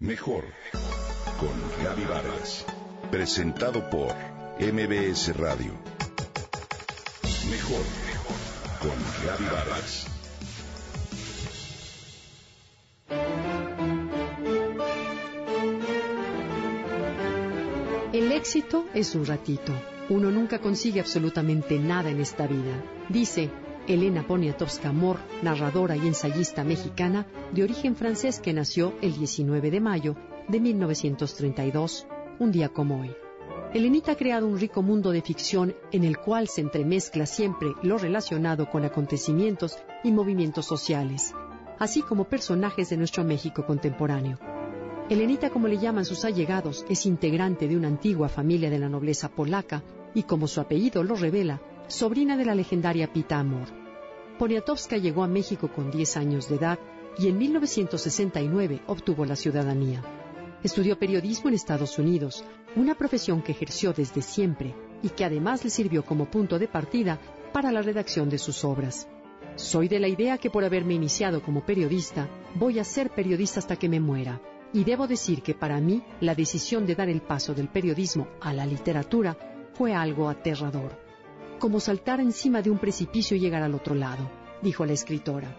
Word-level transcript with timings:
Mejor 0.00 0.44
con 1.38 1.84
Gaby 1.84 2.06
Vargas. 2.06 2.64
Presentado 3.10 3.90
por 3.90 4.14
MBS 4.58 5.36
Radio. 5.36 5.74
Mejor 7.50 7.84
con 8.80 8.96
Gaby 9.26 9.44
Vargas. 9.44 10.06
El 18.14 18.32
éxito 18.32 18.86
es 18.94 19.14
un 19.14 19.26
ratito. 19.26 19.74
Uno 20.08 20.30
nunca 20.30 20.60
consigue 20.60 21.00
absolutamente 21.00 21.78
nada 21.78 22.08
en 22.08 22.22
esta 22.22 22.46
vida. 22.46 22.82
Dice 23.10 23.50
Elena 23.90 24.24
Poniatowska 24.24 24.92
Mor, 24.92 25.18
narradora 25.42 25.96
y 25.96 26.06
ensayista 26.06 26.62
mexicana 26.62 27.26
de 27.52 27.64
origen 27.64 27.96
francés 27.96 28.38
que 28.38 28.52
nació 28.52 28.94
el 29.02 29.18
19 29.18 29.68
de 29.68 29.80
mayo 29.80 30.14
de 30.46 30.60
1932, 30.60 32.06
un 32.38 32.52
día 32.52 32.68
como 32.68 33.00
hoy. 33.00 33.10
Elenita 33.74 34.12
ha 34.12 34.14
creado 34.14 34.46
un 34.46 34.60
rico 34.60 34.82
mundo 34.82 35.10
de 35.10 35.22
ficción 35.22 35.74
en 35.90 36.04
el 36.04 36.18
cual 36.18 36.46
se 36.46 36.60
entremezcla 36.60 37.26
siempre 37.26 37.70
lo 37.82 37.98
relacionado 37.98 38.70
con 38.70 38.84
acontecimientos 38.84 39.76
y 40.04 40.12
movimientos 40.12 40.66
sociales, 40.66 41.34
así 41.80 42.02
como 42.02 42.28
personajes 42.28 42.90
de 42.90 42.96
nuestro 42.96 43.24
México 43.24 43.66
contemporáneo. 43.66 44.38
Elenita, 45.08 45.50
como 45.50 45.66
le 45.66 45.78
llaman 45.78 46.04
sus 46.04 46.24
allegados, 46.24 46.86
es 46.88 47.06
integrante 47.06 47.66
de 47.66 47.76
una 47.76 47.88
antigua 47.88 48.28
familia 48.28 48.70
de 48.70 48.78
la 48.78 48.88
nobleza 48.88 49.30
polaca 49.30 49.82
y, 50.14 50.22
como 50.22 50.46
su 50.46 50.60
apellido 50.60 51.02
lo 51.02 51.16
revela, 51.16 51.60
sobrina 51.88 52.36
de 52.36 52.44
la 52.44 52.54
legendaria 52.54 53.12
Pita 53.12 53.40
Amor. 53.40 53.79
Poniatowska 54.40 54.96
llegó 54.96 55.22
a 55.22 55.28
México 55.28 55.68
con 55.68 55.90
10 55.90 56.16
años 56.16 56.48
de 56.48 56.56
edad 56.56 56.78
y 57.18 57.28
en 57.28 57.36
1969 57.36 58.80
obtuvo 58.86 59.26
la 59.26 59.36
ciudadanía. 59.36 60.02
Estudió 60.62 60.98
periodismo 60.98 61.50
en 61.50 61.56
Estados 61.56 61.98
Unidos, 61.98 62.42
una 62.74 62.94
profesión 62.94 63.42
que 63.42 63.52
ejerció 63.52 63.92
desde 63.92 64.22
siempre 64.22 64.74
y 65.02 65.10
que 65.10 65.26
además 65.26 65.62
le 65.62 65.68
sirvió 65.68 66.06
como 66.06 66.30
punto 66.30 66.58
de 66.58 66.68
partida 66.68 67.20
para 67.52 67.70
la 67.70 67.82
redacción 67.82 68.30
de 68.30 68.38
sus 68.38 68.64
obras. 68.64 69.08
Soy 69.56 69.88
de 69.88 70.00
la 70.00 70.08
idea 70.08 70.38
que 70.38 70.48
por 70.48 70.64
haberme 70.64 70.94
iniciado 70.94 71.42
como 71.42 71.66
periodista, 71.66 72.26
voy 72.54 72.78
a 72.78 72.84
ser 72.84 73.10
periodista 73.10 73.60
hasta 73.60 73.76
que 73.76 73.90
me 73.90 74.00
muera. 74.00 74.40
Y 74.72 74.84
debo 74.84 75.06
decir 75.06 75.42
que 75.42 75.52
para 75.52 75.78
mí 75.82 76.02
la 76.22 76.34
decisión 76.34 76.86
de 76.86 76.94
dar 76.94 77.10
el 77.10 77.20
paso 77.20 77.52
del 77.52 77.68
periodismo 77.68 78.26
a 78.40 78.54
la 78.54 78.64
literatura 78.64 79.36
fue 79.74 79.92
algo 79.92 80.30
aterrador, 80.30 81.09
como 81.60 81.78
saltar 81.78 82.18
encima 82.18 82.62
de 82.62 82.70
un 82.70 82.78
precipicio 82.78 83.36
y 83.36 83.40
llegar 83.40 83.62
al 83.62 83.74
otro 83.74 83.94
lado, 83.94 84.28
dijo 84.62 84.84
la 84.84 84.94
escritora. 84.94 85.54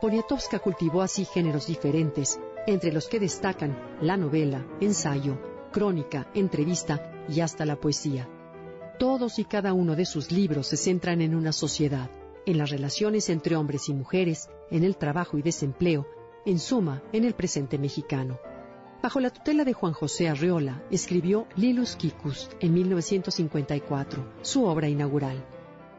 Poniatowska 0.00 0.58
cultivó 0.58 1.02
así 1.02 1.24
géneros 1.24 1.68
diferentes, 1.68 2.40
entre 2.66 2.92
los 2.92 3.06
que 3.06 3.20
destacan 3.20 3.78
la 4.00 4.16
novela, 4.16 4.66
ensayo, 4.80 5.38
crónica, 5.70 6.28
entrevista 6.34 7.12
y 7.28 7.40
hasta 7.40 7.64
la 7.64 7.76
poesía. 7.76 8.28
Todos 8.98 9.38
y 9.38 9.44
cada 9.44 9.72
uno 9.74 9.94
de 9.94 10.06
sus 10.06 10.32
libros 10.32 10.68
se 10.68 10.76
centran 10.76 11.20
en 11.20 11.34
una 11.34 11.52
sociedad, 11.52 12.10
en 12.46 12.58
las 12.58 12.70
relaciones 12.70 13.28
entre 13.28 13.56
hombres 13.56 13.88
y 13.88 13.94
mujeres, 13.94 14.48
en 14.70 14.84
el 14.84 14.96
trabajo 14.96 15.38
y 15.38 15.42
desempleo, 15.42 16.06
en 16.46 16.58
suma, 16.58 17.02
en 17.12 17.24
el 17.24 17.34
presente 17.34 17.78
mexicano. 17.78 18.38
Bajo 19.02 19.20
la 19.20 19.30
tutela 19.30 19.64
de 19.64 19.74
Juan 19.74 19.92
José 19.92 20.28
Arreola, 20.28 20.82
escribió 20.90 21.46
Lilus 21.56 21.96
Kikus 21.96 22.48
en 22.60 22.72
1954, 22.72 24.32
su 24.42 24.64
obra 24.64 24.88
inaugural. 24.88 25.44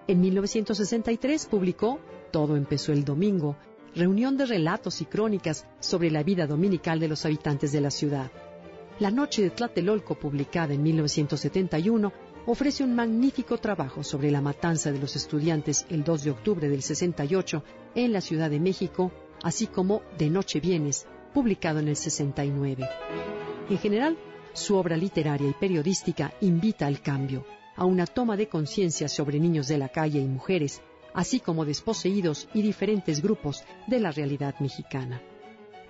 En 0.07 0.19
1963 0.19 1.45
publicó 1.45 1.99
Todo 2.31 2.55
empezó 2.55 2.91
el 2.91 3.05
domingo, 3.05 3.55
reunión 3.95 4.35
de 4.35 4.47
relatos 4.47 5.01
y 5.01 5.05
crónicas 5.05 5.65
sobre 5.79 6.09
la 6.09 6.23
vida 6.23 6.47
dominical 6.47 6.99
de 6.99 7.07
los 7.07 7.23
habitantes 7.25 7.71
de 7.71 7.81
la 7.81 7.91
ciudad. 7.91 8.31
La 8.99 9.11
Noche 9.11 9.43
de 9.43 9.51
Tlatelolco, 9.51 10.15
publicada 10.15 10.73
en 10.73 10.81
1971, 10.81 12.11
ofrece 12.47 12.83
un 12.83 12.95
magnífico 12.95 13.57
trabajo 13.59 14.03
sobre 14.03 14.31
la 14.31 14.41
matanza 14.41 14.91
de 14.91 14.99
los 14.99 15.15
estudiantes 15.15 15.85
el 15.89 16.03
2 16.03 16.23
de 16.23 16.31
octubre 16.31 16.67
del 16.67 16.81
68 16.81 17.63
en 17.95 18.11
la 18.11 18.21
Ciudad 18.21 18.49
de 18.49 18.59
México 18.59 19.11
así 19.43 19.67
como 19.67 20.01
De 20.17 20.29
Noche 20.29 20.59
Vienes, 20.59 21.05
publicado 21.37 21.77
en 21.77 21.87
el 21.87 21.95
69. 21.95 22.89
En 23.69 23.77
general, 23.77 24.17
su 24.53 24.75
obra 24.75 24.97
literaria 24.97 25.47
y 25.47 25.53
periodística 25.53 26.33
invita 26.41 26.87
al 26.87 26.99
cambio, 26.99 27.45
a 27.75 27.85
una 27.85 28.07
toma 28.07 28.35
de 28.35 28.47
conciencia 28.47 29.07
sobre 29.07 29.39
niños 29.39 29.67
de 29.67 29.77
la 29.77 29.89
calle 29.89 30.19
y 30.19 30.25
mujeres, 30.25 30.81
así 31.13 31.39
como 31.39 31.63
desposeídos 31.63 32.49
y 32.55 32.63
diferentes 32.63 33.21
grupos 33.21 33.63
de 33.85 33.99
la 33.99 34.09
realidad 34.09 34.55
mexicana. 34.59 35.21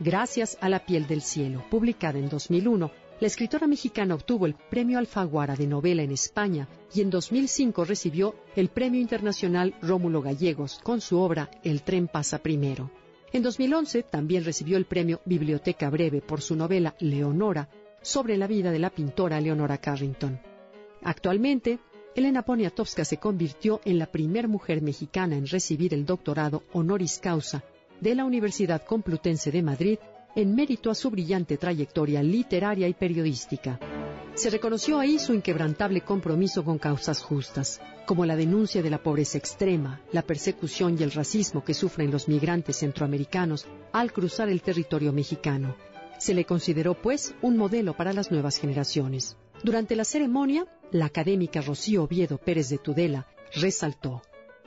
Gracias 0.01 0.57
a 0.59 0.67
La 0.67 0.85
piel 0.85 1.07
del 1.07 1.21
cielo, 1.21 1.63
publicada 1.69 2.19
en 2.19 2.27
2001, 2.27 2.91
la 3.21 3.27
escritora 3.27 3.67
mexicana 3.67 4.15
obtuvo 4.15 4.47
el 4.47 4.55
Premio 4.69 4.99
Alfaguara 4.99 5.55
de 5.55 5.65
Novela 5.65 6.03
en 6.03 6.11
España 6.11 6.67
y 6.93 6.99
en 6.99 7.09
2005 7.09 7.85
recibió 7.85 8.35
el 8.57 8.67
Premio 8.67 8.99
Internacional 8.99 9.75
Rómulo 9.81 10.21
Gallegos 10.21 10.81
con 10.83 10.99
su 10.99 11.17
obra 11.17 11.49
El 11.63 11.83
tren 11.83 12.09
pasa 12.09 12.39
primero. 12.39 12.91
En 13.33 13.43
2011 13.43 14.03
también 14.03 14.45
recibió 14.45 14.77
el 14.77 14.85
premio 14.85 15.19
Biblioteca 15.25 15.89
Breve 15.89 16.21
por 16.21 16.41
su 16.41 16.55
novela 16.55 16.95
Leonora 16.99 17.69
sobre 18.01 18.37
la 18.37 18.47
vida 18.47 18.71
de 18.71 18.79
la 18.79 18.89
pintora 18.89 19.41
Leonora 19.41 19.77
Carrington. 19.79 20.39
Actualmente, 21.03 21.79
Elena 22.15 22.41
Poniatowska 22.41 23.05
se 23.05 23.17
convirtió 23.17 23.81
en 23.85 23.99
la 23.99 24.07
primera 24.07 24.47
mujer 24.47 24.81
mexicana 24.81 25.35
en 25.35 25.45
recibir 25.45 25.93
el 25.93 26.05
doctorado 26.05 26.63
honoris 26.73 27.19
causa 27.19 27.63
de 27.99 28.15
la 28.15 28.25
Universidad 28.25 28.83
Complutense 28.83 29.51
de 29.51 29.61
Madrid 29.61 29.99
en 30.35 30.55
mérito 30.55 30.89
a 30.89 30.95
su 30.95 31.09
brillante 31.09 31.57
trayectoria 31.57 32.23
literaria 32.23 32.87
y 32.87 32.93
periodística. 32.93 33.79
Se 34.37 34.51
reconoció 34.51 34.99
ahí 34.99 35.17
su 35.17 35.33
inquebrantable 35.33 36.01
compromiso 36.01 36.63
con 36.63 36.77
causas 36.77 37.23
justas, 37.23 37.81
como 38.05 38.23
la 38.23 38.35
denuncia 38.35 38.83
de 38.83 38.91
la 38.91 39.01
pobreza 39.01 39.39
extrema, 39.39 39.99
la 40.11 40.21
persecución 40.21 40.95
y 40.97 41.01
el 41.01 41.11
racismo 41.11 41.63
que 41.63 41.73
sufren 41.73 42.11
los 42.11 42.27
migrantes 42.27 42.77
centroamericanos 42.77 43.65
al 43.93 44.13
cruzar 44.13 44.49
el 44.49 44.61
territorio 44.61 45.11
mexicano. 45.11 45.75
Se 46.19 46.35
le 46.35 46.45
consideró, 46.45 46.93
pues, 46.93 47.33
un 47.41 47.57
modelo 47.57 47.97
para 47.97 48.13
las 48.13 48.29
nuevas 48.29 48.57
generaciones. 48.57 49.37
Durante 49.63 49.95
la 49.95 50.05
ceremonia, 50.05 50.67
la 50.91 51.05
académica 51.05 51.61
Rocío 51.61 52.03
Oviedo 52.03 52.37
Pérez 52.37 52.69
de 52.69 52.77
Tudela 52.77 53.25
resaltó 53.55 54.21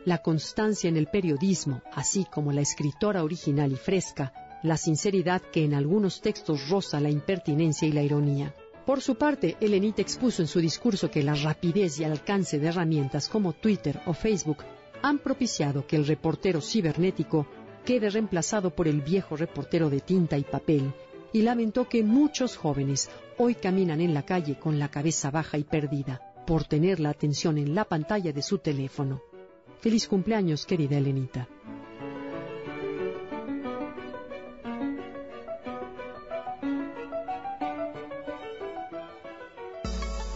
la 0.04 0.19
constancia 0.19 0.88
en 0.88 0.97
el 0.97 1.06
periodismo, 1.06 1.80
así 1.92 2.25
como 2.25 2.50
la 2.50 2.62
escritora 2.62 3.22
original 3.22 3.70
y 3.70 3.76
fresca, 3.76 4.32
la 4.64 4.76
sinceridad 4.76 5.42
que 5.42 5.62
en 5.62 5.75
algunos 5.75 6.22
textos 6.22 6.69
roza 6.69 6.98
la 6.98 7.10
impertinencia 7.10 7.86
y 7.86 7.92
la 7.92 8.03
ironía. 8.03 8.53
Por 8.86 9.00
su 9.00 9.16
parte, 9.16 9.56
Elenita 9.60 10.02
expuso 10.02 10.42
en 10.42 10.48
su 10.48 10.60
discurso 10.60 11.10
que 11.10 11.22
la 11.22 11.34
rapidez 11.34 12.00
y 12.00 12.04
alcance 12.04 12.58
de 12.58 12.68
herramientas 12.68 13.28
como 13.28 13.52
Twitter 13.52 14.00
o 14.06 14.14
Facebook 14.14 14.64
han 15.02 15.18
propiciado 15.18 15.86
que 15.86 15.96
el 15.96 16.06
reportero 16.06 16.60
cibernético 16.60 17.46
quede 17.84 18.10
reemplazado 18.10 18.70
por 18.70 18.88
el 18.88 19.00
viejo 19.00 19.36
reportero 19.36 19.91
de 19.91 20.00
tinta 20.00 20.36
y 20.36 20.44
papel, 20.44 20.92
y 21.32 21.42
lamentó 21.42 21.88
que 21.88 22.02
muchos 22.02 22.56
jóvenes 22.56 23.08
hoy 23.38 23.54
caminan 23.54 24.00
en 24.00 24.14
la 24.14 24.24
calle 24.24 24.58
con 24.58 24.78
la 24.78 24.91
cabeza 24.91 25.30
baja 25.30 25.58
y 25.58 25.64
perdida 25.64 26.20
por 26.47 26.64
tener 26.64 27.00
la 27.00 27.10
atención 27.10 27.58
en 27.58 27.74
la 27.74 27.84
pantalla 27.84 28.32
de 28.32 28.42
su 28.42 28.58
teléfono. 28.58 29.22
Feliz 29.80 30.08
cumpleaños, 30.08 30.66
querida 30.66 30.98
Elenita. 30.98 31.48